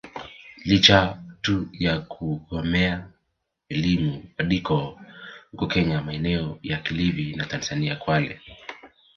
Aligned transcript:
Licha 0.65 1.21
tu 1.41 1.69
ya 1.73 1.99
kugomea 1.99 3.07
elimu 3.69 4.23
wadigo 4.37 4.99
huko 5.51 5.67
kenya 5.67 6.01
maeneo 6.01 6.59
ya 6.63 6.77
kilifi 6.77 7.35
na 7.35 7.45
Tanzania 7.45 7.95
Kwale 7.95 8.41